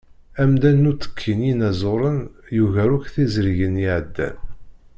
Amḍan 0.41 0.77
n 0.85 0.89
uttekki 0.91 1.33
n 1.37 1.41
yinaẓuren 1.47 2.19
yugar 2.55 2.89
akk 2.95 3.05
tizrigin 3.13 3.75
i 3.79 3.81
iɛeddan. 3.89 4.37